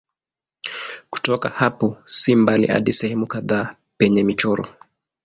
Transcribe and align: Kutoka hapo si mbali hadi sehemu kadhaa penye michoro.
Kutoka 1.09 1.49
hapo 1.49 1.97
si 2.05 2.35
mbali 2.35 2.67
hadi 2.67 2.91
sehemu 2.91 3.27
kadhaa 3.27 3.75
penye 3.97 4.23
michoro. 4.23 4.65